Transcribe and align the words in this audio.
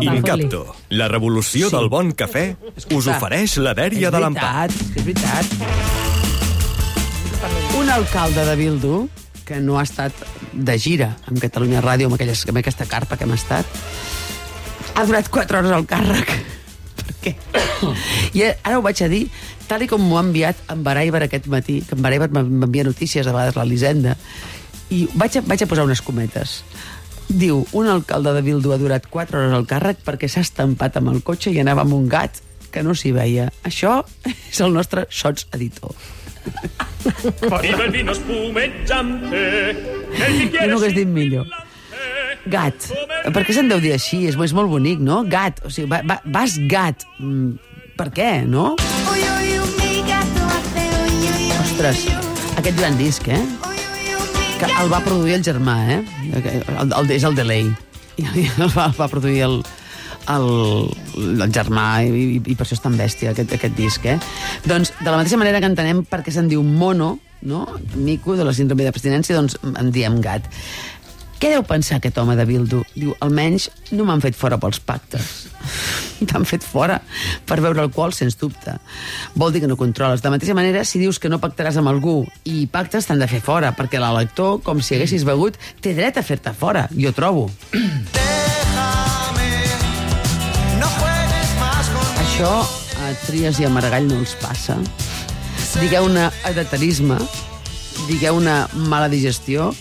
Incapto, 0.00 0.74
la 0.88 1.06
revolució 1.06 1.68
Sí. 1.68 1.76
del 1.76 1.90
bon 1.90 2.14
cafè, 2.16 2.56
us 2.96 3.06
ofereix 3.06 3.58
la 3.58 3.74
dèria 3.74 4.10
de 4.10 4.20
l'empat. 4.20 4.70
És 4.96 5.04
veritat. 5.04 5.44
Un 7.76 7.90
alcalde 7.90 8.42
de 8.46 8.56
Bildu, 8.56 9.10
que 9.44 9.60
no 9.60 9.78
ha 9.78 9.82
estat 9.82 10.14
de 10.54 10.78
gira 10.78 11.18
amb 11.26 11.38
Catalunya 11.38 11.82
Ràdio, 11.82 12.06
amb, 12.06 12.14
aquelles, 12.14 12.46
amb 12.48 12.56
aquesta 12.56 12.86
carpa 12.86 13.18
que 13.18 13.24
hem 13.24 13.34
estat, 13.34 13.66
ha 14.94 15.04
durat 15.04 15.28
4 15.28 15.58
hores 15.58 15.70
al 15.72 15.84
càrrec. 15.84 16.32
Per 16.96 17.14
què? 17.20 17.36
I 18.32 18.44
ara 18.48 18.78
ho 18.78 18.80
vaig 18.80 19.02
a 19.02 19.08
dir, 19.12 19.28
tal 19.68 19.82
i 19.82 19.88
com 19.88 20.00
m'ho 20.00 20.16
ha 20.16 20.24
enviat 20.24 20.56
en 20.72 20.82
Baraiber 20.82 21.24
aquest 21.24 21.48
matí, 21.52 21.82
que 21.82 21.96
en 21.96 22.00
Baraiber 22.00 22.30
m'envia 22.32 22.84
notícies, 22.88 23.26
a 23.26 23.32
vegades 23.36 23.60
l'Elisenda, 23.60 24.16
i 24.88 25.04
vaig 25.12 25.36
a, 25.36 25.44
vaig 25.44 25.62
a 25.64 25.66
posar 25.68 25.84
unes 25.84 26.00
cometes. 26.00 26.62
Diu, 27.32 27.62
un 27.72 27.86
alcalde 27.88 28.34
de 28.36 28.42
Bildu 28.44 28.74
ha 28.74 28.78
durat 28.80 29.06
4 29.08 29.38
hores 29.38 29.54
al 29.56 29.64
càrrec 29.68 30.02
perquè 30.04 30.28
s'ha 30.28 30.42
estampat 30.44 30.98
amb 31.00 31.12
el 31.14 31.22
cotxe 31.24 31.52
i 31.52 31.60
anava 31.62 31.86
amb 31.86 31.94
un 31.96 32.08
gat 32.10 32.42
que 32.72 32.82
no 32.84 32.92
s'hi 32.96 33.12
veia. 33.16 33.48
Això 33.64 34.02
és 34.28 34.60
el 34.60 34.74
nostre 34.76 35.06
sots 35.08 35.46
editor. 35.56 35.94
Viva 37.62 37.84
el 37.86 37.90
vino 37.94 38.14
spumeggiante. 38.14 39.42
No 40.68 40.78
hagués 40.78 40.96
dit 40.96 41.08
millor. 41.08 41.48
Gat. 42.52 42.90
Per 43.32 43.44
què 43.46 43.54
se'n 43.54 43.70
deu 43.70 43.80
dir 43.80 43.94
així? 43.96 44.24
És, 44.28 44.36
és 44.36 44.56
molt 44.56 44.68
bonic, 44.68 45.00
no? 45.00 45.22
Gat. 45.30 45.62
O 45.64 45.70
sigui, 45.72 45.88
va, 45.92 46.02
va, 46.04 46.20
vas 46.36 46.58
gat. 46.68 47.06
Mm, 47.22 47.54
per 47.96 48.10
què, 48.12 48.30
no? 48.44 48.74
Ostres, 51.62 52.08
aquest 52.58 52.76
gran 52.76 52.98
disc, 52.98 53.28
eh? 53.30 53.71
Que 54.62 54.68
el 54.78 54.92
va 54.92 55.00
produir 55.02 55.32
el 55.34 55.42
germà, 55.42 55.72
eh? 55.90 56.02
El, 56.30 56.92
el, 56.94 57.08
és 57.10 57.24
el 57.26 57.34
Delay. 57.34 57.66
El 58.22 58.68
va, 58.70 58.84
el 58.86 58.94
va 58.94 59.08
produir 59.10 59.40
el, 59.42 59.56
el, 60.30 60.44
el 61.18 61.42
germà 61.50 61.86
i, 62.04 62.36
i, 62.38 62.54
per 62.54 62.62
això 62.62 62.76
és 62.76 62.82
tan 62.84 62.94
bèstia 62.94 63.32
aquest, 63.32 63.54
aquest 63.56 63.74
disc, 63.74 64.06
eh? 64.06 64.18
Doncs, 64.68 64.92
de 65.00 65.08
la 65.08 65.16
mateixa 65.16 65.40
manera 65.40 65.58
que 65.64 65.70
entenem 65.72 66.04
per 66.06 66.20
què 66.22 66.34
se'n 66.34 66.50
diu 66.52 66.62
mono, 66.62 67.16
no? 67.42 67.64
Mico, 67.96 68.36
de 68.38 68.46
la 68.46 68.54
síndrome 68.54 68.86
d'abstinència, 68.86 69.34
doncs 69.34 69.58
en 69.72 69.90
diem 69.96 70.20
gat. 70.22 70.46
Què 71.42 71.48
deu 71.50 71.64
pensar 71.66 71.96
aquest 71.98 72.14
home 72.22 72.36
de 72.38 72.44
Bildu? 72.46 72.84
Diu, 72.94 73.16
almenys 73.18 73.64
no 73.90 74.04
m'han 74.06 74.20
fet 74.22 74.36
fora 74.38 74.60
pels 74.62 74.78
pactes. 74.78 75.48
T'han 76.30 76.46
fet 76.46 76.62
fora 76.62 77.00
per 77.50 77.56
beure 77.64 77.82
alcohol, 77.82 78.14
sens 78.14 78.38
dubte. 78.38 78.76
Vol 79.34 79.50
dir 79.50 79.64
que 79.64 79.70
no 79.72 79.74
controles. 79.80 80.22
De 80.22 80.30
la 80.30 80.36
mateixa 80.36 80.54
manera, 80.54 80.84
si 80.86 81.02
dius 81.02 81.18
que 81.18 81.26
no 81.32 81.40
pactaràs 81.42 81.80
amb 81.82 81.90
algú 81.90 82.20
i 82.46 82.68
pactes, 82.70 83.10
t'han 83.10 83.18
de 83.18 83.26
fer 83.26 83.42
fora, 83.42 83.74
perquè 83.74 83.98
l'elector, 83.98 84.60
com 84.62 84.78
si 84.78 84.94
haguessis 84.94 85.26
begut, 85.26 85.58
té 85.82 85.96
dret 85.98 86.14
a 86.14 86.22
fer-te 86.22 86.54
fora, 86.54 86.86
jo 86.94 87.10
trobo. 87.10 87.48
Això 92.22 92.54
a 92.62 93.14
Trias 93.26 93.58
i 93.58 93.66
a 93.66 93.74
Maragall 93.74 94.06
no 94.06 94.22
els 94.22 94.38
passa. 94.38 94.78
Digueu-ne 95.74 96.30
edaterisme, 96.54 97.18
digueu-ne 98.06 98.60
mala 98.86 99.10
digestió, 99.10 99.72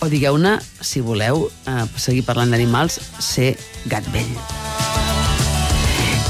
o 0.00 0.08
digueu-ne, 0.08 0.56
si 0.80 1.00
voleu 1.04 1.48
eh, 1.68 1.84
seguir 2.00 2.22
parlant 2.24 2.50
d'animals, 2.52 2.98
ser 3.20 3.54
gat 3.90 4.06
vell. 4.14 4.30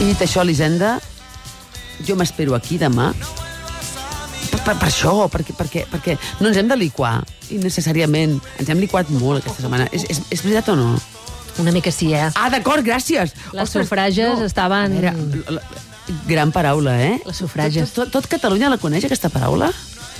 I 0.00 0.08
dit 0.08 0.22
això, 0.24 0.40
Elisenda, 0.42 0.96
jo 2.06 2.16
m'espero 2.16 2.54
aquí 2.56 2.78
demà 2.80 3.10
per, 4.50 4.60
per, 4.64 4.74
per 4.80 4.88
això, 4.88 5.12
perquè, 5.30 5.54
perquè, 5.54 5.82
perquè 5.92 6.16
no 6.40 6.48
ens 6.48 6.56
hem 6.58 6.70
de 6.70 6.78
liquar 6.80 7.18
innecessàriament. 7.52 8.38
Ens 8.58 8.70
hem 8.72 8.80
liquat 8.82 9.10
molt 9.12 9.42
aquesta 9.42 9.62
setmana. 9.66 9.86
És, 9.94 10.06
és, 10.10 10.22
és 10.32 10.42
veritat 10.46 10.72
o 10.72 10.78
no? 10.78 10.94
Una 11.60 11.74
mica 11.74 11.92
sí, 11.92 12.08
eh? 12.16 12.30
Ah, 12.38 12.48
d'acord, 12.50 12.82
gràcies. 12.86 13.34
Les 13.52 13.70
sufrages 13.70 14.40
estaven- 14.46 14.96
A 14.96 15.00
veure, 15.12 15.42
la, 15.50 15.60
la, 15.60 15.62
gran 16.26 16.50
paraula, 16.54 16.96
eh? 17.04 17.18
Les 17.26 17.36
sufrages. 17.36 17.92
Tot, 17.92 18.06
tot, 18.08 18.22
tot 18.22 18.30
Catalunya 18.32 18.70
la 18.72 18.78
coneix, 18.80 19.04
aquesta 19.04 19.28
paraula? 19.28 19.68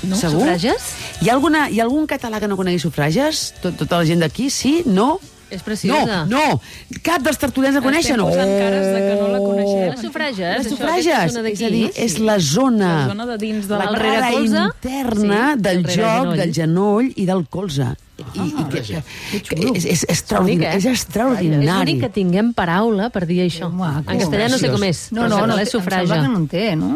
No? 0.03 0.17
Segur? 0.17 0.41
Sufrages? 0.41 0.95
Hi 1.21 1.29
ha, 1.29 1.35
alguna, 1.35 1.69
hi 1.69 1.81
ha 1.81 1.85
algun 1.85 2.07
català 2.07 2.41
que 2.41 2.49
no 2.49 2.57
conegui 2.57 2.79
sufrages? 2.81 3.51
Tot, 3.61 3.77
tota 3.77 3.99
la 4.01 4.07
gent 4.09 4.21
d'aquí, 4.25 4.49
sí? 4.51 4.83
No? 4.87 5.19
És 5.51 5.65
preciosa. 5.67 6.25
No, 6.31 6.39
no. 6.39 6.61
Cap 7.03 7.25
dels 7.27 7.37
tertulians 7.43 7.75
la 7.75 7.83
coneixen. 7.83 8.15
Estem 8.15 8.29
posant 8.29 8.53
cares 8.55 8.85
de 8.87 9.01
que 9.03 9.15
no 9.19 9.29
la 9.33 9.39
coneixem. 9.43 9.89
Les 9.91 10.01
sufrages, 10.05 10.59
Les 10.61 10.69
sufrages, 10.71 11.33
zona 11.35 11.49
és 11.51 11.63
a 11.67 11.71
dir, 11.75 11.91
és 11.97 12.19
la 12.23 12.37
zona, 12.39 12.91
La 13.01 13.09
zona 13.11 13.27
de 13.33 13.37
dins 13.43 13.67
de 13.67 13.75
la 13.81 13.91
la- 13.91 13.99
cara 13.99 14.31
interna 14.33 15.55
Sí, 15.57 15.61
del 15.61 15.77
el 15.79 15.85
joc, 15.85 15.97
rerenoll. 15.97 16.37
del 16.39 16.55
genoll 16.55 17.13
i 17.17 17.27
del 17.27 17.47
colze. 17.49 17.89
I, 18.35 18.47
i 18.47 18.65
que, 18.71 18.83
que, 18.85 19.41
que 19.49 19.71
és, 19.75 19.85
és, 19.85 20.05
extraordinari, 20.09 20.79
és 20.79 20.85
És 20.85 20.93
extraordinari. 20.93 21.67
l'únic 21.67 22.01
que 22.05 22.11
tinguem 22.15 22.53
paraula 22.57 23.11
per 23.11 23.25
dir 23.27 23.41
això. 23.47 23.71
maco. 23.73 24.11
En 24.11 24.23
castellà 24.23 24.49
no 24.53 24.59
sé 24.61 24.71
com 24.71 24.85
és. 24.87 25.03
No, 25.17 25.27
no, 25.29 25.43
no, 25.47 25.59
és 25.59 25.75
em 25.75 25.83
sembla 25.83 26.21
que 26.23 26.29
no 26.29 26.37
en 26.39 26.47
té, 26.51 26.65
no? 26.77 26.93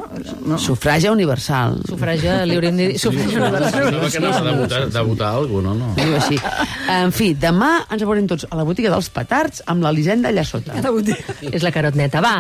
no. 0.46 0.58
Sufrage 0.58 1.10
universal. 1.10 1.80
Sufrage, 1.88 2.38
li 2.46 2.58
hauríem 2.58 2.76
de 2.78 2.88
dir... 2.92 2.98
Sufrage 3.02 3.40
universal. 3.40 3.90
Sembla 3.90 4.10
que 4.10 4.24
no 4.24 4.32
s'ha 4.32 4.44
de 4.46 4.56
votar, 4.62 4.82
de 4.94 5.04
votar 5.10 5.34
alguna 5.34 5.74
cosa, 5.74 5.78
no? 5.80 5.88
no. 5.88 5.94
Diu 5.98 6.16
així. 6.20 6.40
En 6.94 7.12
fi, 7.14 7.32
demà 7.34 7.74
ens 7.90 8.02
veurem 8.04 8.26
tots 8.30 8.46
a 8.50 8.58
la 8.58 8.66
botiga 8.68 8.92
dels 8.92 9.10
petards 9.14 9.62
amb 9.66 9.84
l'Elisenda 9.86 10.30
allà 10.32 10.44
sota. 10.46 10.76
És 11.50 11.62
la 11.64 11.72
carot 11.74 11.96
neta. 11.98 12.22
Va, 12.24 12.38